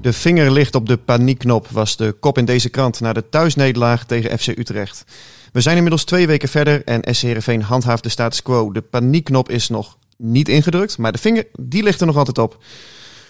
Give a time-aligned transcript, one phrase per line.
[0.00, 4.04] De vinger ligt op de paniekknop was de kop in deze krant na de thuisnederlaag
[4.04, 5.04] tegen FC Utrecht.
[5.52, 8.72] We zijn inmiddels twee weken verder en SC Heerenveen handhaaft de status quo.
[8.72, 12.58] De paniekknop is nog niet ingedrukt, maar de vinger die ligt er nog altijd op.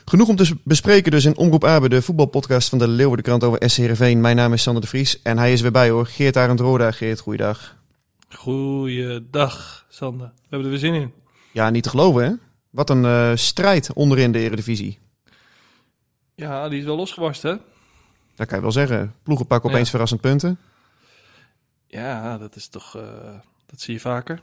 [0.05, 3.77] Genoeg om te bespreken dus in Omroep Abe, de voetbalpodcast van de Leeuwardenkrant over SC
[3.77, 4.21] Heerenveen.
[4.21, 6.07] Mijn naam is Sander de Vries en hij is weer bij hoor.
[6.07, 6.91] Geert Arend Roda.
[6.91, 7.77] Geert, goeiedag.
[8.29, 10.27] Goeiedag Sander.
[10.27, 11.13] We hebben er weer zin in.
[11.53, 12.33] Ja, niet te geloven hè?
[12.71, 14.99] Wat een uh, strijd onderin de Eredivisie.
[16.41, 17.57] Ja, die is wel losgebarst, hè?
[18.35, 19.15] Dat kan je wel zeggen.
[19.23, 19.91] Ploegen pakken opeens ja.
[19.91, 20.59] verrassend punten.
[21.87, 22.97] Ja, dat is toch...
[22.97, 23.03] Uh,
[23.67, 24.43] dat zie je vaker.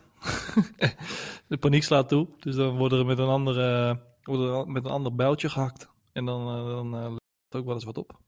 [1.47, 2.27] de paniek slaat toe.
[2.39, 5.87] Dus dan worden er met een, andere, worden er met een ander bijltje gehakt.
[6.11, 8.19] En dan, uh, dan uh, legt ook wel eens wat op.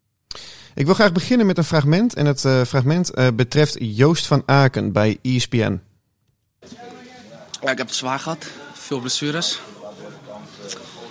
[0.76, 2.14] Ik wil graag beginnen met een fragment.
[2.14, 5.82] En het fragment betreft Joost van Aken bij ESPN.
[7.62, 8.52] Ja, ik heb het zwaar gehad.
[8.74, 9.60] Veel blessures.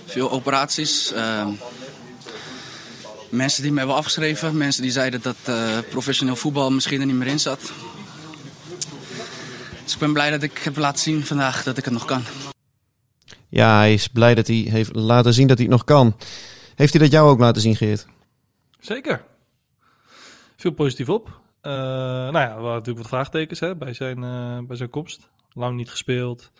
[0.05, 1.11] Veel operaties.
[1.11, 1.49] Ehm,
[3.29, 4.57] mensen die me hebben afgeschreven.
[4.57, 7.71] Mensen die zeiden dat uh, professioneel voetbal misschien er niet meer in zat.
[9.83, 12.23] Dus ik ben blij dat ik heb laten zien vandaag dat ik het nog kan.
[13.49, 16.15] Ja, hij is blij dat hij heeft laten zien dat hij het nog kan.
[16.75, 18.05] Heeft hij dat jou ook laten zien, Geert?
[18.79, 19.23] Zeker.
[20.55, 21.27] Veel positief op.
[21.61, 25.29] Uh, nou ja, we hadden natuurlijk wat vraagtekens hè, bij, zijn, uh, bij zijn komst.
[25.53, 26.51] Lang niet gespeeld.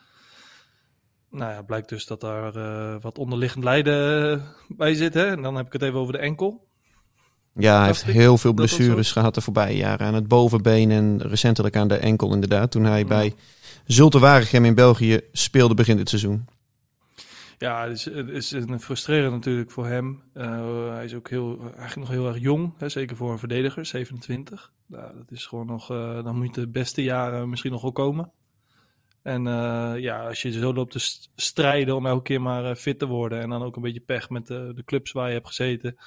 [1.32, 5.14] Nou ja, blijkt dus dat daar uh, wat onderliggend lijden bij zit.
[5.14, 5.26] Hè?
[5.26, 6.68] En dan heb ik het even over de enkel.
[7.54, 10.08] Ja, hij heeft heel veel blessures gehad de voorbije jaren.
[10.08, 12.72] Aan het bovenbeen en recentelijk aan de enkel inderdaad.
[12.72, 13.06] Toen hij ja.
[13.06, 13.34] bij
[13.86, 16.48] Zulte Waregem in België speelde begin dit seizoen.
[17.58, 18.06] Ja, het is,
[18.52, 20.22] het is frustrerend natuurlijk voor hem.
[20.34, 22.74] Uh, hij is ook heel, eigenlijk nog heel erg jong.
[22.78, 22.90] Hè?
[22.90, 24.72] Zeker voor een verdediger, 27.
[24.86, 28.32] Nou, dat is gewoon nog, uh, dan moet de beste jaren misschien nog wel komen.
[29.22, 33.00] En uh, ja, als je zo loopt te strijden om elke keer maar uh, fit
[33.00, 33.42] te worden.
[33.42, 35.98] En dan ook een beetje pech met de, de clubs waar je hebt gezeten.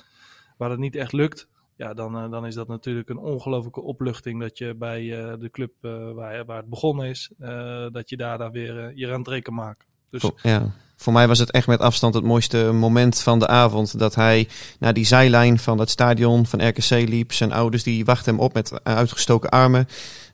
[0.56, 1.48] Waar het niet echt lukt.
[1.76, 4.40] Ja, dan, dan is dat natuurlijk een ongelofelijke opluchting.
[4.40, 5.02] Dat je bij
[5.38, 5.72] de club
[6.14, 7.30] waar, waar het begonnen is.
[7.92, 9.86] dat je daar, daar weer je kan maken.
[10.10, 10.72] Dus, ja.
[11.02, 13.98] Voor mij was het echt met afstand het mooiste moment van de avond.
[13.98, 14.48] Dat hij
[14.78, 17.32] naar die zijlijn van het stadion van RKC liep.
[17.32, 19.88] Zijn ouders die wachten hem op met uitgestoken armen.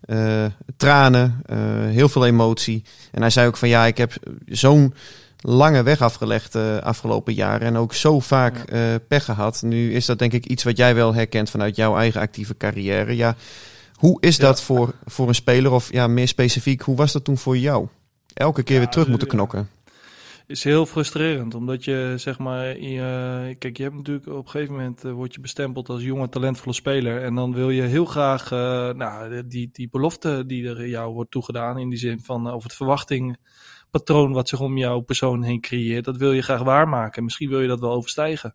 [0.07, 0.45] Uh,
[0.77, 1.57] tranen, uh,
[1.95, 2.85] heel veel emotie.
[3.13, 4.13] En hij zei ook van ja, ik heb
[4.47, 4.95] zo'n
[5.41, 7.67] lange weg afgelegd de uh, afgelopen jaren.
[7.67, 8.65] En ook zo vaak
[9.09, 9.63] pech gehad.
[9.63, 13.17] Nu is dat denk ik iets wat jij wel herkent vanuit jouw eigen actieve carrière.
[13.17, 13.37] Ja,
[13.95, 14.43] hoe is ja.
[14.43, 15.73] dat voor, voor een speler?
[15.73, 17.87] Of ja, meer specifiek, hoe was dat toen voor jou?
[18.35, 19.69] Elke keer weer terug moeten knokken
[20.49, 22.75] is heel frustrerend, omdat je zeg maar,
[23.59, 26.75] kijk, je hebt natuurlijk op een gegeven moment uh, word je bestempeld als jonge talentvolle
[26.75, 28.59] speler en dan wil je heel graag, uh,
[28.93, 32.69] nou, die, die belofte die er jou wordt toegedaan in die zin van uh, over
[32.69, 37.25] het verwachtingpatroon wat zich om jouw persoon heen creëert, dat wil je graag waarmaken.
[37.25, 38.55] Misschien wil je dat wel overstijgen.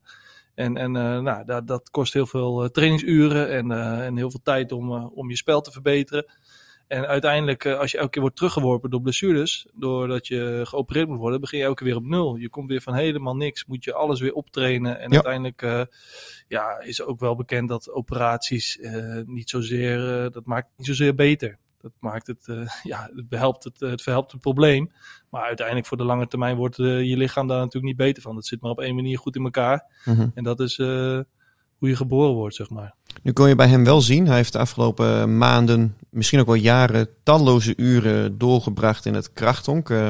[0.56, 3.72] En, en nou, dat, dat kost heel veel trainingsuren en,
[4.02, 6.26] en heel veel tijd om, om je spel te verbeteren.
[6.88, 11.42] En uiteindelijk, als je elke keer wordt teruggeworpen door blessures, doordat je geopereerd moet worden,
[11.42, 12.36] begin je elke keer weer op nul.
[12.36, 15.00] Je komt weer van helemaal niks, moet je alles weer optrainen.
[15.00, 15.14] En ja.
[15.14, 15.82] uiteindelijk uh,
[16.48, 21.16] ja, is ook wel bekend dat operaties uh, niet zozeer, uh, dat maakt niet zozeer
[21.16, 21.58] beter.
[21.82, 22.46] Dat maakt het,
[22.84, 24.92] ja, het behelpt het, het verhelpt het probleem.
[25.30, 28.36] Maar uiteindelijk voor de lange termijn wordt je lichaam daar natuurlijk niet beter van.
[28.36, 29.86] Het zit maar op één manier goed in elkaar.
[30.06, 30.32] Mm -hmm.
[30.34, 30.78] En dat is
[31.84, 32.96] hoe je geboren wordt, zeg maar.
[33.24, 36.56] Nu kon je bij hem wel zien, hij heeft de afgelopen maanden, misschien ook wel
[36.56, 39.90] jaren, talloze uren doorgebracht in het krachtonk.
[39.90, 40.10] Uh,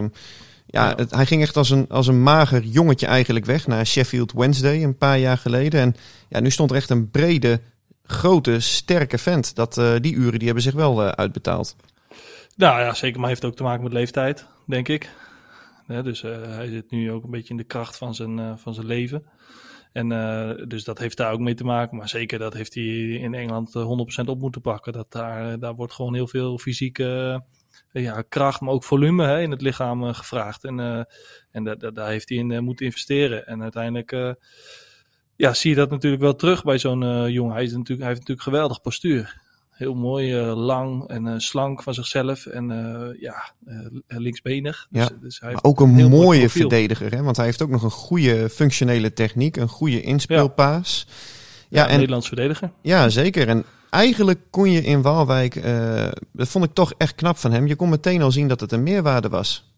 [0.65, 0.93] ja.
[0.95, 4.83] Het, hij ging echt als een, als een mager jongetje eigenlijk weg naar Sheffield Wednesday
[4.83, 5.81] een paar jaar geleden.
[5.81, 5.95] En
[6.29, 7.61] ja, nu stond er echt een brede,
[8.05, 9.55] grote, sterke vent.
[9.55, 11.75] Dat, uh, die uren die hebben zich wel uh, uitbetaald.
[12.55, 13.19] Nou ja, zeker.
[13.19, 15.09] Maar heeft ook te maken met leeftijd, denk ik.
[15.87, 18.85] Ja, dus hij zit nu ook een beetje in de kracht van zijn, van zijn
[18.85, 19.25] leven.
[19.93, 21.97] En uh, dus dat heeft daar ook mee te maken.
[21.97, 24.93] Maar zeker dat heeft hij in Engeland 100% op moeten pakken.
[24.93, 27.43] Dat daar, daar wordt gewoon heel veel fysieke
[27.91, 30.63] ja, kracht, maar ook volume hè, in het lichaam gevraagd.
[30.63, 31.07] En,
[31.51, 31.63] en
[31.93, 33.47] daar heeft hij in moeten investeren.
[33.47, 34.37] En uiteindelijk
[35.35, 37.53] ja, zie je dat natuurlijk wel terug bij zo'n jongen.
[37.53, 39.41] Hij, is natuurlijk, hij heeft natuurlijk geweldig postuur
[39.73, 42.45] heel mooi, lang en slank van zichzelf.
[42.45, 42.67] En
[43.19, 43.51] ja,
[44.07, 44.87] linksbenig.
[44.89, 45.09] Dus, ja.
[45.21, 47.23] Dus hij maar ook een mooie verdediger, hè?
[47.23, 51.05] want hij heeft ook nog een goede functionele techniek, een goede inspeelpaas.
[51.07, 51.13] Ja.
[51.69, 52.71] Ja, en, Nederlands verdediger.
[52.81, 53.47] Ja, zeker.
[53.47, 55.61] En eigenlijk kon je in Waalwijk,
[56.31, 58.71] dat vond ik toch echt knap van hem, je kon meteen al zien dat het
[58.71, 59.72] een meerwaarde was.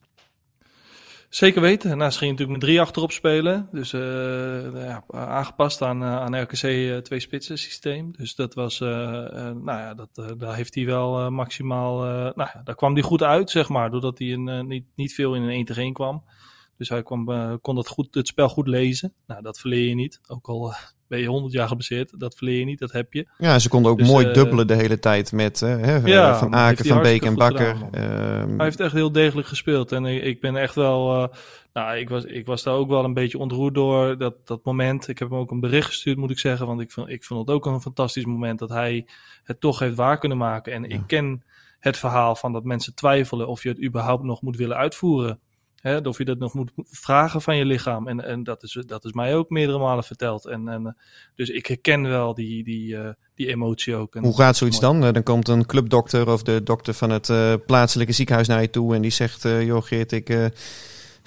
[1.29, 1.89] Zeker weten.
[1.89, 3.69] Daarnaast ging je natuurlijk met drie achterop spelen.
[3.71, 4.01] Dus uh,
[4.85, 8.11] ja, aangepast aan, uh, aan RKC uh, twee spitsen systeem.
[8.17, 11.97] Dus dat was, nou ja, dat, daar heeft hij wel maximaal,
[12.35, 13.91] nou ja, daar kwam hij goed uit, zeg maar.
[13.91, 16.23] Doordat hij in, niet, niet veel in een 1 tegen 1 kwam.
[16.77, 19.13] Dus hij kwam, kon dat goed, het spel goed lezen.
[19.27, 20.19] Nou, dat verleer je niet.
[20.27, 20.73] Ook al
[21.07, 22.19] ben je 100 jaar geblesseerd.
[22.19, 23.27] Dat verleer je niet, dat heb je.
[23.37, 25.59] Ja, ze konden ook dus, mooi uh, dubbelen de hele tijd met
[26.03, 27.75] ja, Van Aken, Van Beek en Bakker.
[27.91, 29.91] Ehm, hij heeft echt heel degelijk gespeeld.
[29.91, 31.29] En ik ben echt wel...
[31.73, 35.07] Nou, ik was, ik was daar ook wel een beetje ontroerd door dat, dat moment.
[35.07, 36.67] Ik heb hem ook een bericht gestuurd, moet ik zeggen.
[36.67, 39.07] Want ik vond, ik vond het ook een fantastisch moment dat hij
[39.43, 40.73] het toch heeft waar kunnen maken.
[40.73, 41.43] En ik ken
[41.79, 45.39] het verhaal van dat mensen twijfelen of je het überhaupt nog moet willen uitvoeren.
[45.85, 48.07] Hè, of je dat nog moet vragen van je lichaam.
[48.07, 50.45] En, en dat, is, dat is mij ook meerdere malen verteld.
[50.45, 50.93] En, en, eh,
[51.35, 54.15] dus ik herken wel die, die, uh, die emotie ook.
[54.15, 55.01] En Hoe gaat zoiets dan?
[55.01, 58.95] Dan komt een clubdokter of de dokter van het uh, plaatselijke ziekenhuis naar je toe
[58.95, 60.29] en die zegt: Joh, Geert, ik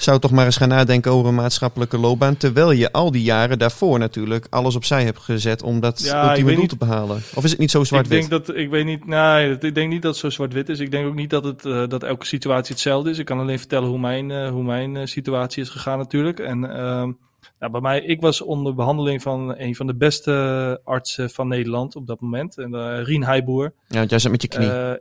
[0.02, 2.36] zou toch maar eens gaan nadenken over een maatschappelijke loopbaan.
[2.36, 6.54] Terwijl je al die jaren daarvoor natuurlijk alles opzij hebt gezet om dat ja, ultieme
[6.54, 7.16] doel te behalen.
[7.34, 8.22] Of is het niet zo zwart-wit?
[8.22, 10.78] Ik denk dat, ik weet niet, nee, ik denk niet dat het zo zwart-wit is.
[10.78, 13.18] Ik denk ook niet dat, het, uh, dat elke situatie hetzelfde is.
[13.18, 16.38] Ik kan alleen vertellen hoe mijn, uh, hoe mijn uh, situatie is gegaan natuurlijk.
[16.38, 17.08] En uh,
[17.58, 21.96] nou, bij mij, ik was onder behandeling van een van de beste artsen van Nederland
[21.96, 22.58] op dat moment.
[22.58, 23.74] En, uh, Rien Heijboer.
[23.88, 24.68] Ja, want jij zat met je knie.
[24.68, 24.92] Uh,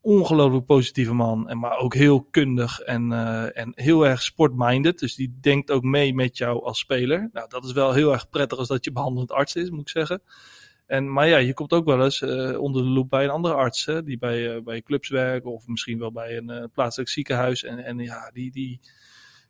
[0.00, 1.48] ongelooflijk positieve man.
[1.48, 4.98] En, maar ook heel kundig en, uh, en heel erg sportminded.
[4.98, 7.28] Dus die denkt ook mee met jou als speler.
[7.32, 9.88] Nou, dat is wel heel erg prettig als dat je behandelend arts is, moet ik
[9.88, 10.22] zeggen.
[10.86, 13.54] En, maar ja, je komt ook wel eens uh, onder de loep bij een andere
[13.54, 13.84] arts.
[13.84, 17.64] Hè, die bij, uh, bij clubs werken of misschien wel bij een uh, plaatselijk ziekenhuis.
[17.64, 18.80] En, en ja, die, die,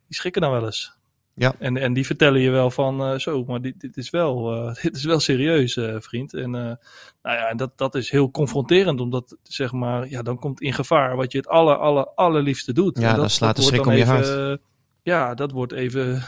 [0.06, 0.95] die schrikken dan wel eens.
[1.38, 1.54] Ja.
[1.58, 4.74] En, en die vertellen je wel van uh, zo, maar dit, dit, is wel, uh,
[4.82, 6.34] dit is wel serieus, uh, vriend.
[6.34, 6.78] En nou
[7.22, 11.32] ja, dat, dat is heel confronterend, omdat zeg maar, ja, dan komt in gevaar wat
[11.32, 12.98] je het aller, aller, allerliefste doet.
[12.98, 14.60] Ja, dat, dan slaat de schrik om je hart.
[15.02, 16.22] ja, dat wordt even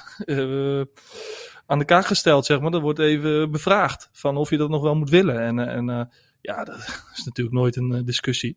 [1.66, 2.70] aan de kaak gesteld, zeg maar.
[2.70, 5.40] Dat wordt even bevraagd van of je dat nog wel moet willen.
[5.40, 6.76] En, en ja, dat
[7.14, 8.56] is natuurlijk nooit een discussie,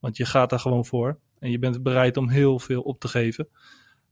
[0.00, 1.18] want je gaat daar gewoon voor.
[1.38, 3.48] En je bent bereid om heel veel op te geven.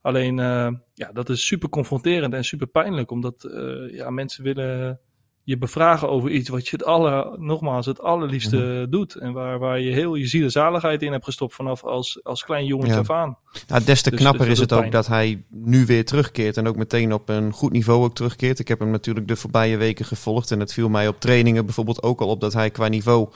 [0.02, 5.00] Alleen, uh, ja, dat is super confronterend en super pijnlijk, omdat uh, ja, mensen willen
[5.44, 8.90] je bevragen over iets wat je het aller, nogmaals, het allerliefste mm-hmm.
[8.90, 9.14] doet.
[9.14, 12.44] En waar, waar je heel je ziel en zaligheid in hebt gestopt vanaf als, als
[12.44, 12.98] klein jongetje ja.
[12.98, 13.36] af aan.
[13.84, 16.76] Des te dus, knapper dus is het ook dat hij nu weer terugkeert en ook
[16.76, 18.58] meteen op een goed niveau ook terugkeert.
[18.58, 22.02] Ik heb hem natuurlijk de voorbije weken gevolgd en het viel mij op trainingen bijvoorbeeld
[22.02, 23.28] ook al op dat hij qua niveau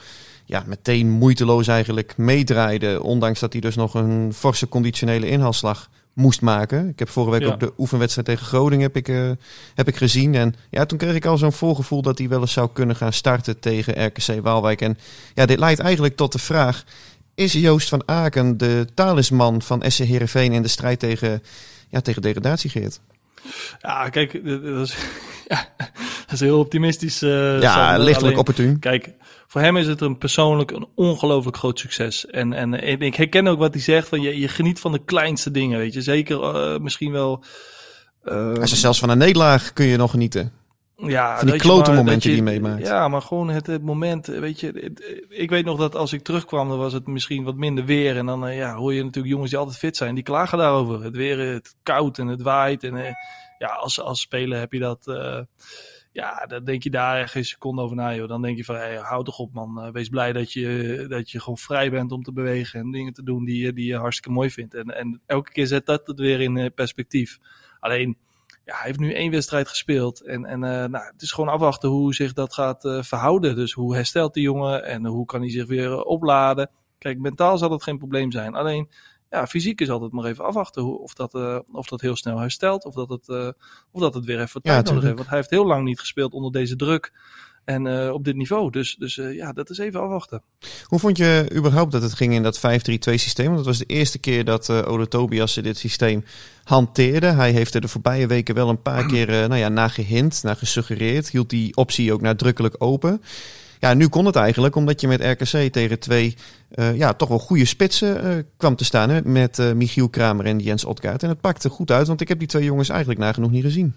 [0.45, 3.03] ja, meteen moeiteloos eigenlijk meedraaide.
[3.03, 6.89] Ondanks dat hij dus nog een forse conditionele inhaalslag moest maken.
[6.89, 9.31] Ik heb vorige week ook de oefenwedstrijd tegen Groningen heb ik, uh,
[9.75, 10.35] heb ik gezien.
[10.35, 13.13] En ja, toen kreeg ik al zo'n voorgevoel dat hij wel eens zou kunnen gaan
[13.13, 14.81] starten tegen RKC Waalwijk.
[14.81, 14.97] En
[15.33, 16.83] ja, dit leidt eigenlijk tot de vraag:
[17.35, 21.43] is Joost van Aken de talisman van SC Heerenveen in de strijd tegen,
[21.89, 22.99] ja, tegen degradatie, Geert?
[23.81, 24.95] Ja, kijk, dat is,
[25.47, 27.23] ja, dat is heel optimistisch.
[27.23, 28.79] Uh, ja, lichtelijk opportun.
[28.79, 29.09] Kijk,
[29.47, 32.25] voor hem is het een persoonlijk een ongelooflijk groot succes.
[32.25, 35.51] En, en, ik herken ook wat hij zegt, van je, je geniet van de kleinste
[35.51, 36.01] dingen, weet je.
[36.01, 37.43] Zeker uh, misschien wel...
[38.23, 40.51] Uh, Als zelfs van een nederlaag kun je nog genieten.
[40.95, 42.87] Ja, van die klote momentje die je meemaakt.
[42.87, 44.67] Ja, maar gewoon het, het moment, weet je.
[44.67, 48.17] Het, ik weet nog dat als ik terugkwam, dan was het misschien wat minder weer.
[48.17, 51.03] En dan uh, ja, hoor je natuurlijk jongens die altijd fit zijn, die klagen daarover.
[51.03, 52.83] Het weer, het koud en het waait.
[52.83, 53.09] En uh,
[53.57, 55.07] ja, als, als speler heb je dat...
[55.07, 55.39] Uh,
[56.17, 58.27] ja, dan denk je daar geen seconde over na, joh.
[58.27, 59.85] Dan denk je van, hey, hou toch op, man.
[59.85, 63.13] Uh, wees blij dat je, dat je gewoon vrij bent om te bewegen en dingen
[63.13, 64.73] te doen die, die je hartstikke mooi vindt.
[64.73, 67.37] En, en elke keer zet dat het weer in perspectief.
[67.79, 68.17] Alleen,
[68.65, 70.21] ja, hij heeft nu één wedstrijd gespeeld.
[70.21, 73.55] En, en uh, nou, het is gewoon afwachten hoe zich dat gaat verhouden.
[73.55, 76.69] Dus hoe herstelt die jongen en hoe kan hij zich weer opladen.
[76.97, 78.55] Kijk, mentaal zal het geen probleem zijn.
[78.55, 78.89] Alleen,
[79.29, 82.39] ja, fysiek is altijd maar even afwachten hoe, of, dat, uh, of dat heel snel
[82.39, 82.85] herstelt.
[82.85, 83.49] Of dat het, uh,
[83.91, 85.17] of dat het weer even tijd ja, nodig heeft.
[85.17, 87.11] Want hij heeft heel lang niet gespeeld onder deze druk.
[87.65, 88.71] En uh, op dit niveau.
[88.71, 90.41] Dus, dus ja, dat is even afwachten.
[90.83, 92.61] Hoe vond je überhaupt dat het ging in dat 5-3-2
[92.99, 93.45] systeem?
[93.45, 96.23] Want het was de eerste keer dat Ode Tobias dit systeem
[96.63, 97.27] hanteerde.
[97.27, 99.95] Hij heeft er de voorbije weken wel een paar keer nou ja, naar
[100.41, 101.29] naar gesuggereerd.
[101.29, 103.21] Hield die optie ook nadrukkelijk open.
[103.79, 106.35] Ja, nu kon het eigenlijk omdat je met RKC tegen twee
[106.75, 109.09] uh, ja, toch wel goede spitsen uh, kwam te staan.
[109.09, 111.23] Hè, met uh, Michiel Kramer en Jens Otkaart.
[111.23, 113.95] En het pakte goed uit, want ik heb die twee jongens eigenlijk nagenoeg niet gezien.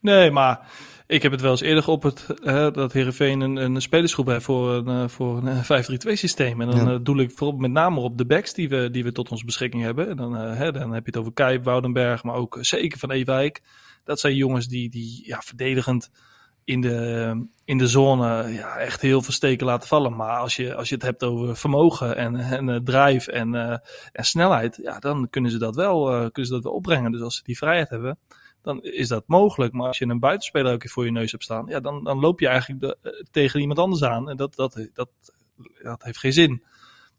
[0.00, 0.60] Nee, maar
[1.06, 2.26] ik heb het wel eens eerder op het
[2.74, 5.64] dat Herenveen een, een spelersgroep heeft voor een, voor een
[6.08, 6.60] 5-3-2 systeem.
[6.60, 6.98] En dan ja.
[6.98, 9.82] doe ik vooral met name op de backs die we, die we tot onze beschikking
[9.82, 10.08] hebben.
[10.08, 13.62] En dan, hè, dan heb je het over Kijp, Woudenberg, maar ook zeker van Ewijk.
[14.04, 16.10] Dat zijn jongens die, die ja, verdedigend
[16.64, 20.16] in de, in de zone ja, echt heel veel steken laten vallen.
[20.16, 23.76] Maar als je, als je het hebt over vermogen en, en uh, drive en, uh,
[24.12, 27.12] en snelheid, ja, dan kunnen ze, dat wel, uh, kunnen ze dat wel opbrengen.
[27.12, 28.18] Dus als ze die vrijheid hebben,
[28.62, 29.72] dan is dat mogelijk.
[29.72, 32.40] Maar als je een buitenspeler ook voor je neus hebt staan, ja, dan, dan loop
[32.40, 32.96] je eigenlijk
[33.30, 34.30] tegen iemand anders aan.
[34.30, 35.08] En dat, dat, dat,
[35.82, 36.62] dat heeft geen zin.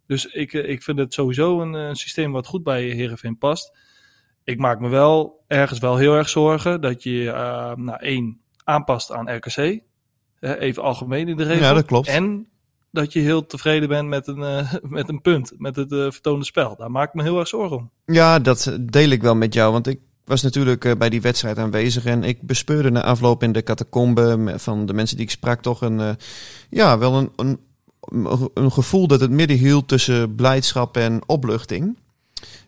[0.07, 3.77] Dus ik, ik vind het sowieso een, een systeem wat goed bij Herenveen past.
[4.43, 7.23] Ik maak me wel ergens wel heel erg zorgen dat je,
[7.75, 9.82] nou één, aanpast aan RKC.
[10.39, 11.63] Even algemeen in de regel.
[11.63, 12.08] Ja, dat klopt.
[12.08, 12.48] En
[12.91, 16.46] dat je heel tevreden bent met een, uh, met een punt, met het uh, vertoonde
[16.46, 16.75] spel.
[16.75, 17.89] Daar maak ik me heel erg zorgen om.
[18.05, 19.72] Ja, dat deel ik wel met jou.
[19.72, 22.05] Want ik was natuurlijk uh, bij die wedstrijd aanwezig.
[22.05, 25.82] En ik bespeurde na afloop in de catacombe van de mensen die ik sprak toch
[25.82, 26.17] een,
[26.70, 27.60] ja, wel een, een,
[28.53, 31.98] een gevoel dat het midden hield tussen blijdschap en opluchting.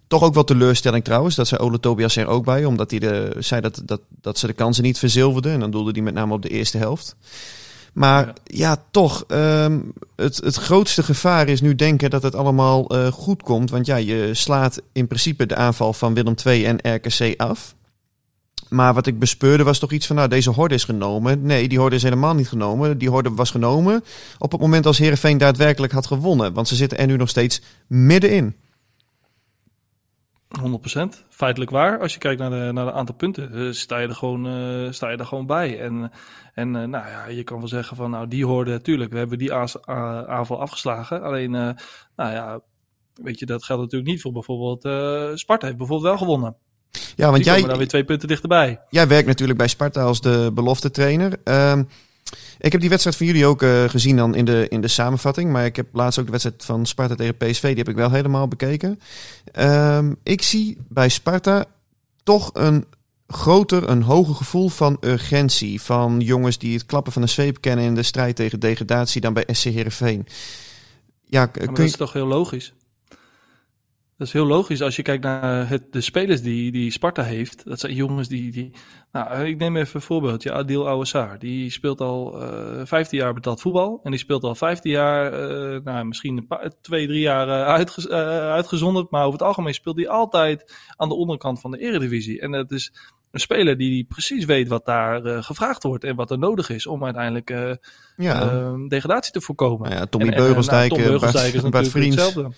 [0.07, 1.35] Toch ook wat teleurstelling trouwens.
[1.35, 2.65] Dat zei Ole Tobias er ook bij.
[2.65, 5.51] Omdat hij de, zei dat, dat, dat ze de kansen niet verzilverden.
[5.51, 7.15] En dan doelde hij met name op de eerste helft.
[7.93, 12.95] Maar ja, ja toch, um, het, het grootste gevaar is nu denken dat het allemaal
[12.95, 13.69] uh, goed komt.
[13.69, 17.75] Want ja, je slaat in principe de aanval van Willem II en RKC af.
[18.69, 21.41] Maar wat ik bespeurde was toch iets van, nou, deze horde is genomen.
[21.41, 22.97] Nee, die horde is helemaal niet genomen.
[22.97, 24.03] Die horde was genomen
[24.37, 26.53] op het moment als Herenveen daadwerkelijk had gewonnen.
[26.53, 28.55] Want ze zitten er nu nog steeds middenin.
[30.59, 31.99] 100% feitelijk waar.
[31.99, 34.91] Als je kijkt naar de, naar de aantal punten, uh, sta, je er gewoon, uh,
[34.91, 35.79] sta je er gewoon bij.
[35.79, 36.11] En,
[36.53, 39.37] en uh, nou ja, je kan wel zeggen van, nou, die hoorde natuurlijk, we hebben
[39.37, 41.21] die aanval afgeslagen.
[41.21, 41.75] Alleen, nou
[42.15, 42.59] ja,
[43.13, 44.81] weet je, dat geldt natuurlijk niet voor bijvoorbeeld
[45.39, 46.55] Sparta heeft bijvoorbeeld wel gewonnen.
[47.15, 47.61] Ja, want die jij.
[47.61, 48.81] daar weer twee punten dichterbij.
[48.89, 51.39] Jij werkt natuurlijk bij Sparta als de belofte trainer.
[51.43, 51.79] Uh,
[52.57, 55.51] ik heb die wedstrijd van jullie ook uh, gezien dan in de, in de samenvatting.
[55.51, 57.61] Maar ik heb laatst ook de wedstrijd van Sparta tegen PSV.
[57.61, 58.99] Die heb ik wel helemaal bekeken.
[59.59, 61.65] Um, ik zie bij Sparta
[62.23, 62.85] toch een
[63.27, 65.81] groter, een hoger gevoel van urgentie.
[65.81, 69.33] Van jongens die het klappen van de zweep kennen in de strijd tegen degradatie dan
[69.33, 70.27] bij SC Heerenveen.
[71.25, 72.73] Ja, kun dat is toch heel logisch?
[74.17, 77.65] Dat is heel logisch als je kijkt naar het, de spelers die, die Sparta heeft.
[77.65, 78.71] Dat zijn jongens die, die.
[79.11, 80.49] Nou, ik neem even een voorbeeld.
[80.49, 81.39] Adil Ouassar.
[81.39, 83.99] Die speelt al uh, 15 jaar betaald voetbal.
[84.03, 87.65] En die speelt al 15 jaar, uh, nou, misschien een paar, twee, drie jaar uh,
[87.65, 88.09] uitge,
[88.53, 89.11] uitgezonderd.
[89.11, 92.41] Maar over het algemeen speelt hij altijd aan de onderkant van de Eredivisie.
[92.41, 92.93] En dat is
[93.31, 96.03] een speler die precies weet wat daar gevraagd wordt.
[96.03, 97.77] En wat er nodig is om uiteindelijk
[98.15, 98.73] ja.
[98.87, 99.89] degradatie te voorkomen.
[99.89, 102.51] Nou ja, Tommy en, Beugelsdijk, en, nou, Tom Beugelsdijk is natuurlijk hetzelfde.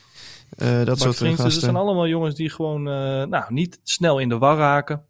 [0.57, 1.53] Uh, dat soort vrienden, gasten.
[1.53, 5.01] Het zijn allemaal jongens die gewoon uh, nou, niet snel in de war raken.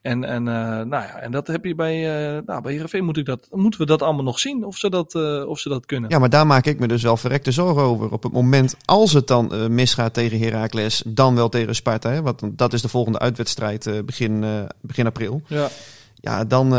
[0.00, 2.02] En, en, uh, nou ja, en dat heb je bij,
[2.46, 5.14] nou, bij Heerenveen moet ik dat, moeten we dat allemaal nog zien of ze dat,
[5.46, 6.10] of ze dat kunnen.
[6.10, 8.10] Ja, maar daar maak ik me dus wel verrekte zorgen over.
[8.10, 12.10] Op het moment als het dan misgaat tegen Heracles, dan wel tegen Sparta.
[12.10, 12.22] Hè?
[12.22, 14.44] Want dat is de volgende uitwedstrijd begin,
[14.80, 15.42] begin april.
[15.46, 15.68] Ja.
[16.14, 16.70] Ja, dan,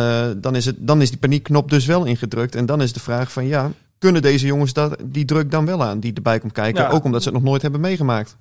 [0.42, 2.56] dan, is het, dan is die paniekknop dus wel ingedrukt.
[2.56, 5.84] En dan is de vraag van ja, kunnen deze jongens dat, die druk dan wel
[5.84, 6.84] aan die erbij komt kijken.
[6.84, 6.90] Ja.
[6.90, 8.38] Ook omdat ze het nog nooit hebben meegemaakt.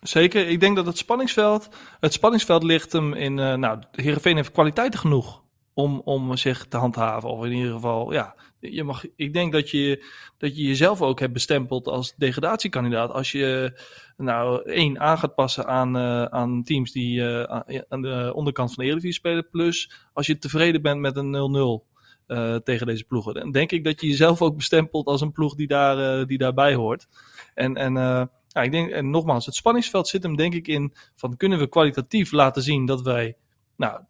[0.00, 0.48] Zeker.
[0.48, 1.68] Ik denk dat het spanningsveld,
[2.00, 5.42] het spanningsveld ligt hem in, uh, nou, Heerenveen heeft kwaliteiten genoeg
[5.74, 7.28] om, om zich te handhaven.
[7.28, 10.04] Of in ieder geval, ja, je mag, ik denk dat je,
[10.38, 13.10] dat je jezelf ook hebt bestempeld als degradatiekandidaat.
[13.10, 13.80] Als je,
[14.16, 17.42] nou, één, aan gaat passen aan, uh, aan teams die uh,
[17.88, 19.48] aan de onderkant van de Eredivisie spelen.
[19.50, 21.93] Plus, als je tevreden bent met een 0-0.
[22.26, 23.34] Uh, tegen deze ploegen.
[23.34, 26.38] Dan denk ik dat je jezelf ook bestempelt als een ploeg die, daar, uh, die
[26.38, 27.06] daarbij hoort.
[27.54, 30.94] En, en uh, ja, ik denk, en nogmaals, het spanningsveld zit hem denk ik in
[31.14, 33.36] van kunnen we kwalitatief laten zien dat wij
[33.76, 34.00] nou,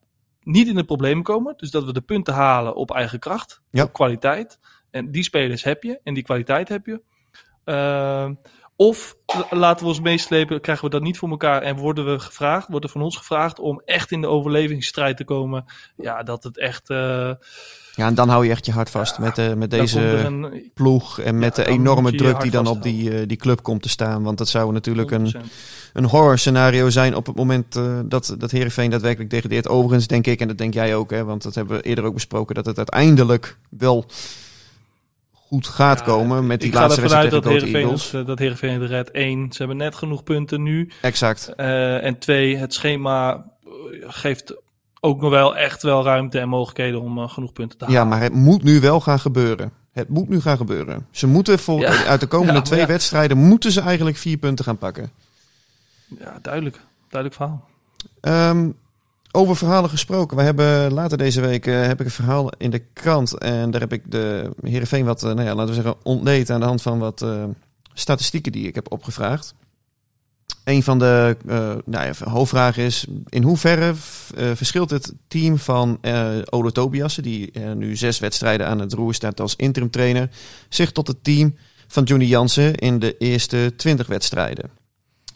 [0.43, 1.55] niet in de problemen komen.
[1.57, 3.83] Dus dat we de punten halen op eigen kracht, ja.
[3.83, 4.59] op kwaliteit.
[4.91, 7.03] En die spelers heb je en die kwaliteit heb je.
[8.77, 9.17] Of
[9.51, 12.85] laten we ons meeslepen, krijgen we dat niet voor elkaar en worden we gevraagd, wordt
[12.85, 15.65] er van ons gevraagd om echt in de overlevingsstrijd te komen.
[15.97, 16.91] Ja, dat het echt.
[17.97, 20.71] Ja, en dan hou je echt je hart vast ja, met, de, met deze een,
[20.75, 23.83] ploeg en met ja, de enorme druk die dan op die, uh, die club komt
[23.83, 24.23] te staan.
[24.23, 25.15] Want dat zou natuurlijk 100%.
[25.15, 25.35] een,
[25.93, 29.69] een horror scenario zijn op het moment uh, dat, dat Heerenveen daadwerkelijk degradeert.
[29.69, 32.15] Overigens denk ik, en dat denk jij ook, hè, want dat hebben we eerder ook
[32.15, 34.07] besproken, dat het uiteindelijk wel
[35.55, 38.15] goed gaat ja, komen met die ik laatste wedstrijd tegen dat Grote Eagles.
[38.15, 40.91] Uh, dat Heerenveen de red 1, ze hebben net genoeg punten nu.
[41.01, 41.53] Exact.
[41.57, 43.45] Uh, en twee, het schema
[44.01, 44.57] geeft
[45.01, 48.01] ook nog wel echt wel ruimte en mogelijkheden om uh, genoeg punten te halen.
[48.01, 49.73] Ja, maar het moet nu wel gaan gebeuren.
[49.93, 51.07] Het moet nu gaan gebeuren.
[51.11, 52.05] Ze moeten voor, Ja.
[52.05, 55.11] uit de komende Ja, twee wedstrijden moeten ze eigenlijk vier punten gaan pakken.
[56.19, 56.81] Ja, duidelijk.
[57.09, 57.69] Duidelijk verhaal.
[58.21, 58.71] Ehm,
[59.37, 60.37] over verhalen gesproken.
[60.37, 63.39] We hebben later deze week eh, heb ik een verhaal in de krant.
[63.39, 66.61] En daar heb ik de Heerenveen wat, eh, nou ja, laten we zeggen, ontleed aan
[66.61, 67.45] de hand van wat eh,
[67.95, 69.55] statistieken die ik heb opgevraagd.
[70.65, 71.37] Een van de
[71.85, 73.95] nou ja, hoofdvragen is: in hoeverre
[74.55, 75.99] verschilt het team van
[76.51, 80.31] Olo Tobiasse, die nu zes wedstrijden aan het roer staat als interim trainer,
[80.69, 81.55] zich tot het team
[81.87, 84.71] van Johnny Jansen in de eerste 20 wedstrijden?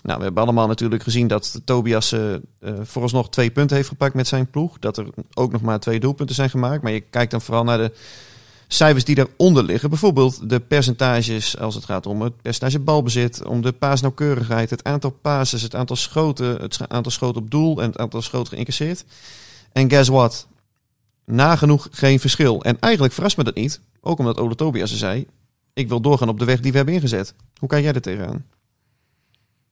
[0.09, 2.35] Nou, we hebben allemaal natuurlijk gezien dat Tobias eh,
[2.83, 4.79] vooralsnog twee punten heeft gepakt met zijn ploeg.
[4.79, 6.83] Dat er ook nog maar twee doelpunten zijn gemaakt.
[6.83, 7.93] Maar je kijkt dan vooral naar de
[8.67, 9.91] cijfers die daaronder liggen.
[9.91, 15.11] Bijvoorbeeld de percentages als het gaat om het percentage balbezit, om de paasnauwkeurigheid, het aantal
[15.11, 19.05] passes, het aantal schoten, het aantal schoten op doel en het aantal schoten geïncasseerd.
[19.73, 20.47] En guess what?
[21.25, 22.63] Nagenoeg geen verschil.
[22.63, 23.81] En eigenlijk verrast me dat niet.
[24.01, 25.27] Ook omdat Ole Tobias zei,
[25.75, 27.35] ik wil doorgaan op de weg die we hebben ingezet.
[27.59, 28.45] Hoe kijk jij er tegenaan?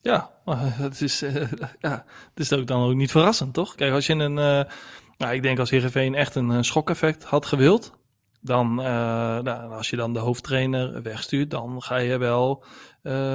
[0.07, 1.35] Ja, het is, eh,
[1.87, 3.75] ja, het is ook dan ook niet verrassend, toch?
[3.75, 4.73] Kijk, als je een, eh,
[5.19, 7.99] nou, ik denk als Heerenveen echt een eh, schokeffect had gewild,
[8.41, 12.65] dan, nou, als je dan de hoofdtrainer wegstuurt, dan ga je wel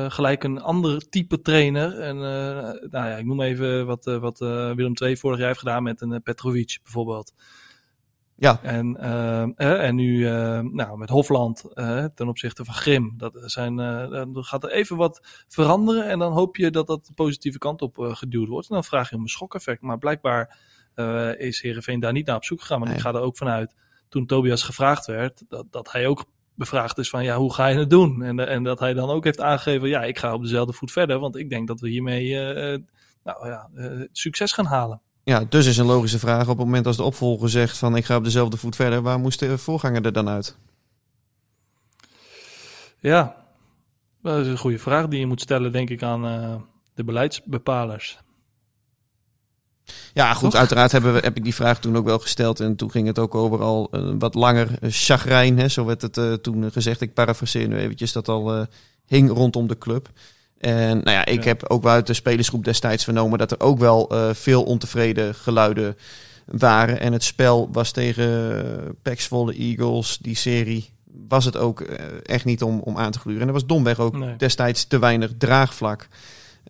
[0.08, 2.00] gelijk een ander type trainer.
[2.00, 2.18] En,
[2.90, 6.22] nou ja, ik noem even wat, wat Willem II vorig jaar heeft gedaan met een
[6.24, 7.34] Petrovic bijvoorbeeld.
[8.42, 11.64] Ja, En, eh, eh, en nu eh, nou, met Hofland
[12.16, 13.14] ten opzichte van Grim.
[13.18, 13.76] Dat zijn,
[14.34, 16.10] dan gaat er even wat veranderen.
[16.10, 18.70] En dan hoop je dat dat de positieve kant op geduwd wordt.
[18.70, 19.82] En dan vraag je om een schokeffect.
[19.82, 20.58] Maar blijkbaar
[21.38, 22.78] is Heerenveen daar niet naar op zoek gegaan.
[22.78, 23.00] Want Nee.
[23.00, 23.76] ik ga er ook vanuit,
[24.10, 27.78] toen Tobias gevraagd werd, dat, dat hij ook bevraagd is van ja, hoe ga je
[27.78, 28.24] het doen?
[28.24, 31.20] En, en dat hij dan ook heeft aangegeven, ja, ik ga op dezelfde voet verder.
[31.20, 32.36] Want ik denk dat we hiermee
[33.24, 33.70] nou, ja,
[34.12, 35.02] succes gaan halen.
[35.24, 36.42] Ja, dus is een logische vraag.
[36.42, 39.20] Op het moment als de opvolger zegt van ik ga op dezelfde voet verder, waar
[39.20, 40.58] moest de voorganger er dan uit?
[43.00, 43.36] Ja,
[44.22, 46.56] dat is een goede vraag die je moet stellen, denk ik, aan eh,
[46.94, 48.20] de beleidsbepalers.
[50.14, 50.60] Ja, goed, Toch?
[50.60, 52.60] uiteraard hebben we, heb ik die vraag toen ook wel gesteld.
[52.60, 55.60] En toen ging het ook over al eh, wat langer eh, chagrijn.
[55.60, 57.02] Hè, zo werd het toen gezegd.
[57.02, 58.68] Ik parafraseer nu eventjes dat al
[59.06, 60.10] hing rondom de club.
[60.62, 61.48] En nou ja, ik Ja.
[61.48, 65.98] heb ook uit de spelersgroep destijds vernomen dat er ook wel eh, veel ontevreden geluiden
[66.46, 67.00] waren.
[67.00, 70.90] En het spel was tegen uh, Pax Volle Eagles, die serie,
[71.28, 73.42] was het ook eh, echt niet om, om aan te gluren.
[73.42, 74.36] En er was domweg ook Nee.
[74.36, 76.08] destijds te weinig draagvlak.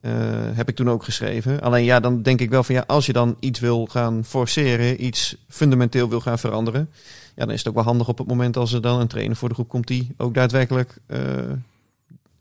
[0.02, 0.12] Eh,
[0.54, 1.62] heb ik toen ook geschreven.
[1.62, 5.06] Alleen ja, dan denk ik wel van ja, als je dan iets wil gaan forceren,
[5.06, 6.90] iets fundamenteel wil gaan veranderen,
[7.36, 9.36] ja, dan is het ook wel handig op het moment als er dan een trainer
[9.36, 11.20] voor de groep komt die ook daadwerkelijk eh,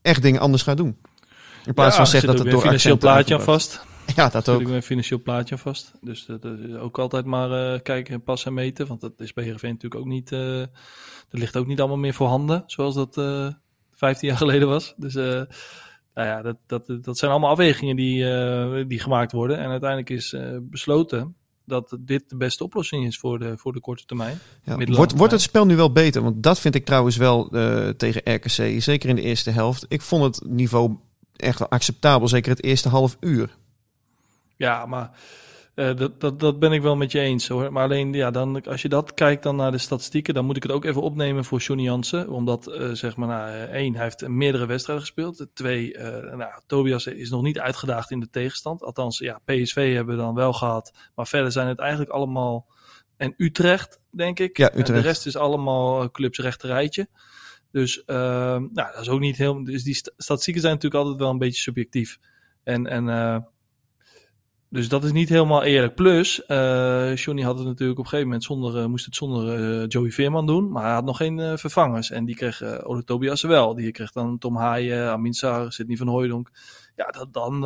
[0.02, 0.96] echt dingen anders gaat doen.
[1.64, 3.88] In plaats Ja, van zeggen er dat het door financieel plaatje aan vast.
[4.16, 4.62] Ja, dat ook.
[4.62, 5.92] weer een financieel plaatje aan vast.
[6.00, 8.86] Dus dat, is ook altijd maar eh, kijken en passen en meten.
[8.86, 10.32] Want dat is bij Heerenveen natuurlijk ook niet...
[10.32, 10.64] eh
[11.28, 13.48] dat ligt ook niet allemaal meer voorhanden, zoals dat eh
[13.94, 14.94] 15 jaar geleden was.
[14.96, 19.58] Dus nou ja, dat, dat, dat zijn allemaal afwegingen die, die gemaakt worden.
[19.58, 24.04] En uiteindelijk is besloten dat dit de beste oplossing is voor de, voor de korte
[24.04, 24.38] termijn.
[24.64, 24.76] Ja.
[24.76, 26.22] Wordt, wordt het spel nu wel beter?
[26.22, 27.48] Want dat vind ik trouwens wel
[27.96, 29.86] tegen RKC, zeker in de eerste helft.
[29.88, 30.96] Ik vond het niveau
[31.40, 33.56] echt acceptabel, zeker het eerste half uur.
[34.56, 35.10] Ja, maar
[35.74, 37.72] eh, dat, dat, dat ben ik wel met je eens hoor.
[37.72, 40.62] Maar alleen, ja, dan, als je dat kijkt dan naar de statistieken, dan moet ik
[40.62, 42.28] het ook even opnemen voor Johnny Jansen.
[42.28, 45.46] Omdat, eh, zeg maar, nou, eh, één, hij heeft meerdere wedstrijden gespeeld.
[45.54, 45.98] Twee,
[46.36, 48.82] nou, Tobias is nog niet uitgedaagd in de tegenstand.
[48.82, 50.92] Althans, ja, PSV hebben we dan wel gehad.
[51.14, 52.66] Maar verder zijn het eigenlijk allemaal...
[53.16, 54.56] En Utrecht, denk ik.
[54.56, 55.02] Ja, En Utrecht.
[55.02, 57.08] de rest is allemaal clubs rechterrijtje.
[57.72, 58.16] Dus, eh,
[58.56, 59.64] nou, dat is ook niet heel...
[59.64, 62.18] Dus die sta- statistieken zijn natuurlijk altijd wel een beetje subjectief.
[62.62, 63.38] En, en eh,
[64.68, 65.94] dus dat is niet helemaal eerlijk.
[65.94, 69.86] Plus, eh Johnny had het natuurlijk op een gegeven moment zonder, eh, moest het zonder
[69.86, 70.70] Joey Veerman doen.
[70.70, 72.10] Maar hij had nog geen vervangers.
[72.10, 73.74] En die kreeg eh Ole Tobias wel.
[73.74, 76.50] Die kreeg dan Tom Haaien, Amin Sarr, Sidney van Hooijdonk.
[76.96, 77.64] Ja, dat, dan,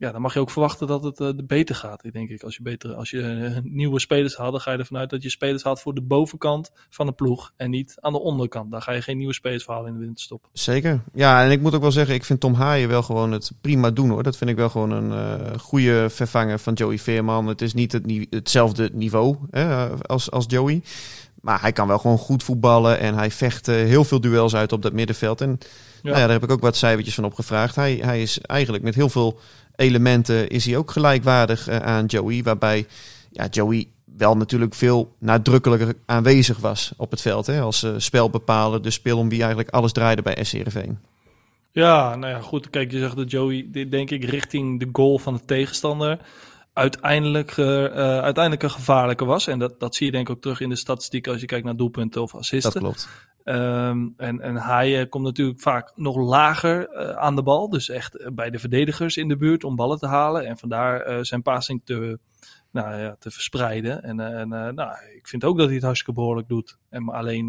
[0.00, 2.02] ja, dan mag je ook verwachten dat het eh, beter gaat.
[2.12, 4.96] Denk ik, als je, beter, als je eh, nieuwe spelers had, dan ga je ervan
[4.96, 7.52] uit dat je spelers had voor de bovenkant van de ploeg.
[7.56, 8.70] En niet aan de onderkant.
[8.70, 10.48] Daar ga je geen nieuwe spelers voor halen in de winterstop.
[10.52, 11.00] Zeker.
[11.14, 13.90] Ja, en ik moet ook wel zeggen, ik vind Tom Haaien wel gewoon het prima
[13.90, 14.22] doen hoor.
[14.22, 17.46] Dat vind ik wel gewoon een eh, goede vervanger van Joey Veerman.
[17.46, 20.82] Het is niet het ni- hetzelfde niveau hè, als, als Joey.
[21.40, 24.82] Maar hij kan wel gewoon goed voetballen en hij vecht heel veel duels uit op
[24.82, 25.40] dat middenveld.
[25.40, 25.58] En
[26.02, 27.74] Nou ja, daar heb ik ook wat cijfertjes van opgevraagd.
[27.74, 29.40] Hij, hij is eigenlijk met heel veel
[29.80, 32.42] elementen is hij ook gelijkwaardig eh, aan Joey.
[32.42, 32.86] Waarbij
[33.30, 37.46] ja, Joey wel natuurlijk veel nadrukkelijker aanwezig was op het veld.
[37.46, 40.98] Hè, als uh, spelbepaler, de speel om wie eigenlijk alles draaide bij SC Heerenveen.
[41.72, 42.70] Ja, nou ja, goed.
[42.70, 46.18] Kijk, je zegt dat Joey, dit denk ik, richting de goal van de tegenstander
[46.72, 49.46] uiteindelijk, uh, uh, uiteindelijk een gevaarlijke was.
[49.46, 51.64] En dat, dat zie je denk ik ook terug in de statistiek als je kijkt
[51.64, 52.72] naar doelpunten of assisten.
[52.72, 53.08] Dat klopt.
[53.44, 57.68] Ehm, en, en hij komt natuurlijk vaak nog lager aan de bal.
[57.68, 60.46] Dus echt bij de verdedigers in de buurt om ballen te halen.
[60.46, 62.18] En vandaar zijn passing te,
[62.70, 64.02] nou, ja, te verspreiden.
[64.02, 66.78] En, en nou, ik vind ook dat hij het hartstikke behoorlijk doet.
[66.88, 67.46] En, alleen,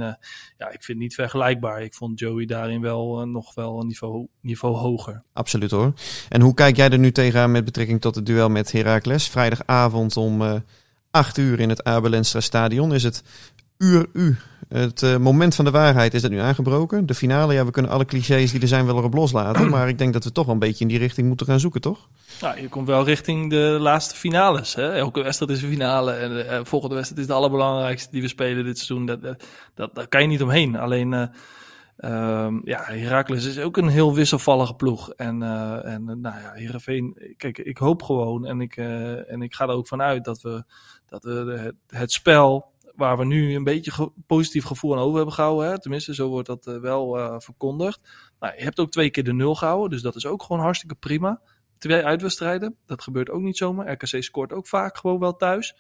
[0.58, 1.82] ja, ik vind het niet vergelijkbaar.
[1.82, 5.24] Ik vond Joey daarin wel nog wel een niveau, niveau hoger.
[5.34, 5.94] Absoluut hoor.
[6.30, 9.28] En hoe kijk jij er nu tegenaan met betrekking tot het duel met Heracles?
[9.28, 10.64] Vrijdagavond om
[11.12, 12.94] acht uur in het Abelenstra stadion.
[12.94, 13.24] Is het
[13.78, 14.38] uur u.
[14.74, 17.06] Het uh, moment van de waarheid is dat nu aangebroken.
[17.06, 19.70] De finale, ja, we kunnen alle clichés die er zijn wel erop loslaten.
[19.70, 21.82] maar ik denk dat we toch wel een beetje in die richting moeten gaan zoeken,
[21.82, 22.10] toch?
[22.42, 24.76] Nou, je komt wel richting de laatste finales.
[24.76, 24.92] Hè?
[24.92, 26.12] Elke wedstrijd is een finale.
[26.12, 29.06] En de uh, volgende wedstrijd is de allerbelangrijkste die we spelen dit seizoen.
[29.06, 29.44] Dat, dat,
[29.76, 30.76] dat daar kan je niet omheen.
[30.76, 35.10] Alleen, uh, ja, Heracles is ook een heel wisselvallige ploeg.
[35.10, 35.44] En,
[35.84, 38.78] en nou ja, Heerenveen, kijk, ik hoop gewoon en ik,
[39.28, 40.64] en ik ga er ook vanuit dat we,
[41.06, 42.71] dat we het, het spel
[43.02, 45.70] waar we nu een beetje positief gevoel aan over hebben gehouden.
[45.70, 45.80] Hè?
[45.80, 48.00] Tenminste, zo wordt dat uh, wel uh, verkondigd.
[48.40, 50.96] Nou, je hebt ook twee keer de nul gehouden, dus dat is ook gewoon hartstikke
[50.96, 51.42] prima.
[51.78, 53.92] Twee uitwedstrijden, dat gebeurt ook niet zomaar.
[53.92, 55.76] RKC scoort ook vaak gewoon wel thuis.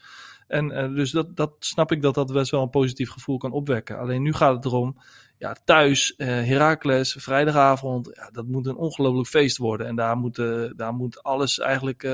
[0.47, 3.51] En uh, dus dat, dat snap ik dat dat best wel een positief gevoel kan
[3.51, 3.99] opwekken.
[3.99, 4.97] Alleen nu gaat het erom,
[5.41, 9.88] ja, thuis, uh, Heracles, vrijdagavond, ja, dat moet een ongelooflijk feest worden.
[9.88, 12.12] En daar moet, uh, daar moet alles eigenlijk, uh,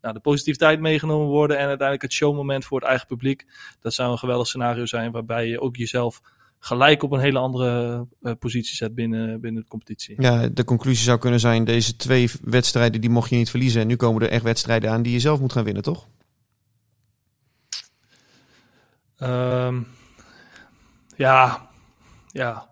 [0.00, 3.46] nou, de positiviteit meegenomen worden en uiteindelijk het showmoment voor het eigen publiek.
[3.80, 6.20] Dat zou een geweldig scenario zijn waarbij je ook jezelf
[6.58, 10.22] gelijk op een hele andere uh, positie zet binnen, binnen de competitie.
[10.22, 13.80] Ja, de conclusie zou kunnen zijn, deze twee wedstrijden die mocht je niet verliezen.
[13.80, 16.08] En nu komen er echt wedstrijden aan die je zelf moet gaan winnen, toch?
[19.18, 19.86] Um,
[21.16, 21.70] ja,
[22.32, 22.70] ja.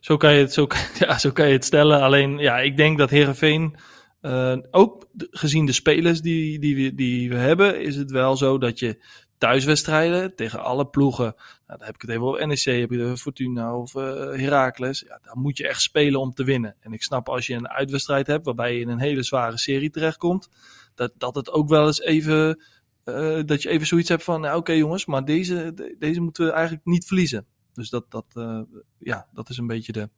[0.00, 0.66] Zo kan je het, zo,
[0.98, 2.00] ja, zo kan je het stellen.
[2.00, 3.76] Alleen, ja, ik denk dat Herenveen,
[4.22, 8.58] uh, ook gezien de spelers die, die, we, die we hebben, is het wel zo
[8.58, 9.02] dat je
[9.38, 11.34] thuiswedstrijden tegen alle ploegen,
[11.66, 15.20] nou, dan heb ik het even over NEC, heb je Fortuna of uh, Heracles, ja,
[15.22, 16.76] dan moet je echt spelen om te winnen.
[16.80, 19.90] En ik snap als je een uitwedstrijd hebt waarbij je in een hele zware serie
[19.90, 20.48] terechtkomt,
[20.94, 22.62] dat, dat het ook wel eens even,
[23.04, 26.46] uh, dat je even zoiets hebt van, nou, oké jongens, maar deze, de, deze moeten
[26.46, 27.46] we eigenlijk niet verliezen.
[27.78, 28.60] Dus dat, dat, uh,
[28.98, 30.08] ja, dat is een beetje de,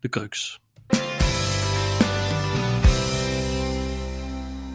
[0.00, 0.60] de crux.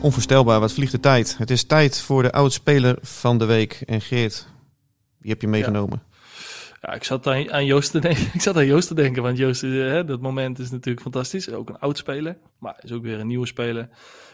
[0.02, 1.38] Onvoorstelbaar, wat vliegt de tijd.
[1.38, 3.82] Het is tijd voor de oudspeler van de week.
[3.86, 4.48] En Geert,
[5.18, 6.02] wie heb je meegenomen?
[6.04, 6.78] Ja.
[6.82, 8.30] ja ik zat aan, aan Joost te denken.
[8.34, 11.50] Ik zat aan Joost te denken, want Joost, hè, dat moment is natuurlijk fantastisch.
[11.50, 13.90] Ook een oud speler, maar is ook weer een nieuwe speler.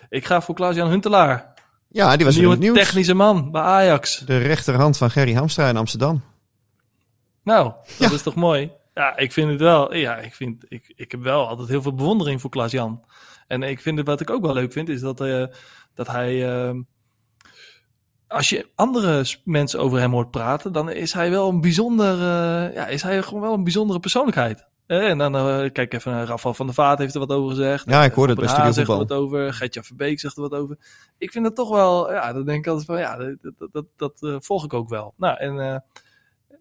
[0.09, 1.53] Ik ga voor Klaas-Jan Huntelaar.
[1.87, 4.19] Ja, die was een nieuwe technische man bij Ajax.
[4.19, 6.23] De rechterhand van Gerry Hamstra in Amsterdam.
[7.45, 8.15] Nou, dat ja.
[8.15, 8.71] is toch mooi?
[8.93, 9.95] Ja, ik vind het wel.
[9.95, 13.03] Ja, ik, vind, ik, ik heb wel altijd heel veel bewondering voor Klaas-Jan.
[13.47, 15.45] En ik vind het, wat ik ook wel leuk vind, is dat, uh,
[15.93, 16.65] dat hij.
[16.67, 16.79] Uh,
[18.27, 22.13] als je andere mensen over hem hoort praten, dan is hij wel een bijzonder.
[22.13, 24.65] Uh, ja, is hij gewoon wel een bijzondere persoonlijkheid.
[24.87, 27.89] En dan uh, kijk even naar Rafael van der Vaart heeft er wat over gezegd.
[27.89, 29.53] Ja, ik hoorde het bij Studio zegt er wat over.
[29.53, 30.77] Gertja Verbeek zegt er wat over.
[31.17, 33.85] Ik vind het toch wel, ja, dan denk ik altijd van, ja, dat, dat, dat,
[33.95, 35.13] dat uh, volg ik ook wel.
[35.17, 35.83] Nou, en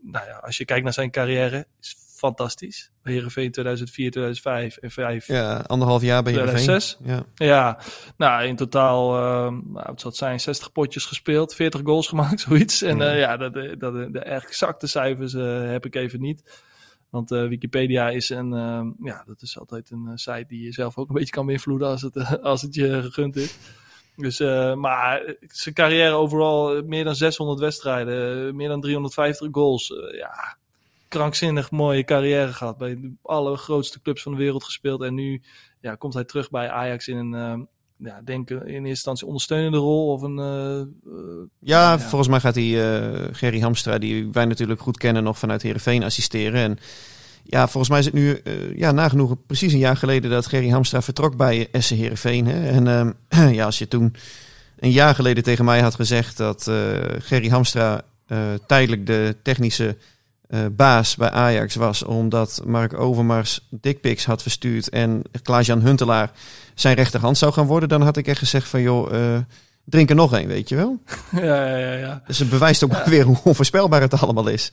[0.04, 2.90] nou ja, als je kijkt naar zijn carrière, is fantastisch.
[3.02, 5.26] Bij Heerenveen 2004, 2005 en 5.
[5.26, 6.64] Ja, anderhalf jaar bij Heerenveen.
[6.64, 6.98] 2006.
[7.04, 7.24] Ja.
[7.34, 7.78] ja,
[8.16, 12.82] nou in totaal, uh, nou, het zal zijn, 60 potjes gespeeld, 40 goals gemaakt, zoiets.
[12.82, 16.62] En uh, ja, dat, dat, de, de exacte cijfers uh, heb ik even niet.
[17.10, 21.08] Want Wikipedia is een, uh, ja, dat is altijd een site die je zelf ook
[21.08, 23.56] een beetje kan beïnvloeden als het, als het je gegund is.
[24.16, 29.90] Dus, uh, maar zijn carrière overal meer dan 600 wedstrijden, meer dan 350 goals.
[29.90, 30.56] Uh, ja,
[31.08, 32.78] krankzinnig mooie carrière gehad.
[32.78, 35.02] Bij de allergrootste clubs van de wereld gespeeld.
[35.02, 35.42] En nu
[35.80, 37.64] ja, komt hij terug bij Ajax in een, uh,
[37.96, 40.12] ja, denk in eerste instantie ondersteunende rol.
[40.12, 40.36] Of een,
[41.58, 45.62] ja, ja, volgens mij gaat hij Gerry Hamstra, die wij natuurlijk goed kennen, nog vanuit
[45.62, 46.60] Heerenveen assisteren.
[46.60, 46.78] En
[47.46, 50.68] ja, volgens mij is het nu uh, ja, nagenoeg precies een jaar geleden dat Gerry
[50.68, 52.46] Hamstra vertrok bij SC Heerenveen.
[52.46, 52.68] Hè?
[52.68, 54.14] En uh, ja, als je toen
[54.78, 56.76] een jaar geleden tegen mij had gezegd dat uh,
[57.18, 58.02] Gerry Hamstra
[58.66, 59.96] tijdelijk de technische
[60.72, 66.30] baas bij Ajax was, omdat Mark Overmars dickpics had verstuurd en Klaas-Jan Huntelaar
[66.74, 69.12] zijn rechterhand zou gaan worden, dan had ik echt gezegd van joh,
[69.84, 70.98] drink er nog een, weet je wel.
[71.32, 71.92] Ja, ja, ja.
[71.92, 72.22] ja.
[72.26, 73.08] Dus het bewijst ook ja.
[73.14, 74.72] weer hoe onvoorspelbaar het allemaal is.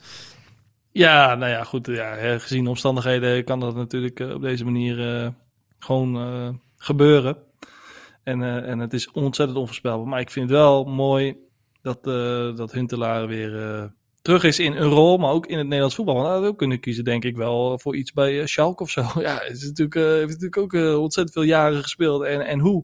[0.92, 1.88] Ja, nou ja, goed.
[1.88, 5.30] Ja, gezien de omstandigheden kan dat natuurlijk uh, op deze manier uh,
[5.80, 7.38] gewoon uh, gebeuren.
[8.24, 10.08] En, en het is ontzettend onvoorspelbaar.
[10.08, 11.36] Maar ik vind het wel mooi
[11.82, 12.04] dat,
[12.58, 16.16] dat Huntelaar weer terug is in een rol, maar ook in het Nederlands voetbal.
[16.16, 19.06] Want nou, we kunnen kiezen, denk ik wel, voor iets bij Schalke of zo.
[19.20, 22.24] Ja, is natuurlijk, heeft natuurlijk ook ontzettend veel jaren gespeeld.
[22.24, 22.84] En, en hoe?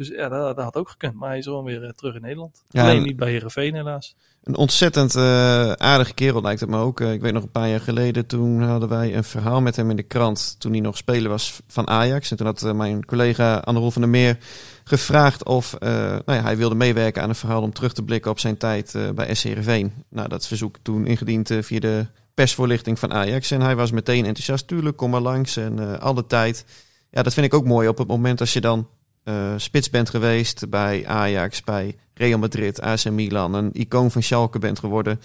[0.00, 1.14] Dus ja, dat, dat had ook gekund.
[1.14, 2.64] Maar hij is gewoon weer terug in Nederland.
[2.68, 4.16] Ja, Alleen niet bij Heerenveen helaas.
[4.42, 7.00] Een ontzettend uh, aardige kerel lijkt het me ook.
[7.00, 9.90] Uh, ik weet nog een paar jaar geleden, toen hadden wij een verhaal met hem
[9.90, 10.56] in de krant.
[10.58, 12.30] Toen hij nog speler was van Ajax.
[12.30, 14.38] En toen had uh, mijn collega Anne-Rolf van der Meer
[14.84, 18.38] gevraagd of nou ja, hij wilde meewerken aan een verhaal om terug te blikken op
[18.38, 19.92] zijn tijd bij SC Heerenveen.
[20.08, 23.50] Nou, dat verzoek toen ingediend via de persvoorlichting van Ajax.
[23.50, 24.66] En hij was meteen enthousiast.
[24.66, 26.64] Tuurlijk, kom maar langs en alle tijd.
[27.10, 28.88] Ja, dat vind ik ook mooi op het moment als je dan
[29.24, 34.58] uh, spits bent geweest bij Ajax, bij Real Madrid, AC Milan, een icoon van Schalke
[34.58, 35.20] bent geworden.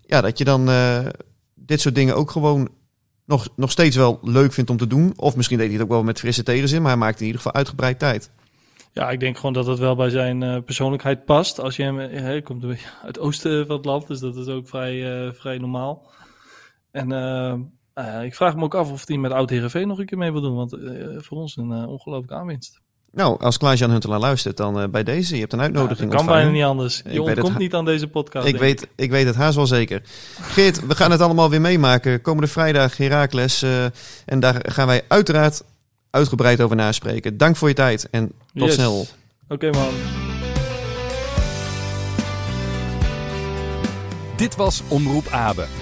[0.00, 1.06] Ja, dat je dan uh,
[1.54, 2.68] dit soort dingen ook gewoon
[3.24, 5.12] nog, nog steeds wel leuk vindt om te doen.
[5.16, 7.40] Of misschien deed hij het ook wel met frisse tegenzin, maar hij maakt in ieder
[7.40, 8.30] geval uitgebreid tijd.
[8.92, 11.60] Ja, ik denk gewoon dat het wel bij zijn uh, persoonlijkheid past.
[11.60, 14.68] Als je hem, hij komt uit het oosten van het land, dus dat is ook
[14.68, 16.10] vrij, vrij normaal.
[16.90, 17.10] En
[18.22, 20.40] ik vraag me ook af of hij met oud Heerenveen nog een keer mee wil
[20.40, 20.76] doen, want
[21.24, 22.80] voor ons een ongelooflijke aanwinst.
[23.12, 25.34] Nou, als Klaas-Jan Huntelaar luistert, dan uh, bij deze.
[25.34, 27.02] Je hebt een uitnodiging ja, dat kan bijna niet anders.
[27.10, 28.46] Je komt niet aan deze podcast.
[28.46, 30.02] Ik weet, ik weet het haast wel zeker.
[30.40, 32.20] Geert, we gaan het allemaal weer meemaken.
[32.20, 33.62] Komende vrijdag Herakles.
[33.62, 33.84] Uh,
[34.24, 35.62] en daar gaan wij uiteraard
[36.10, 37.36] uitgebreid over naspreken.
[37.36, 38.74] Dank voor je tijd en tot yes.
[38.74, 39.06] snel.
[39.48, 39.92] Oké okay, man.
[44.36, 45.81] Dit was Omroep Abe.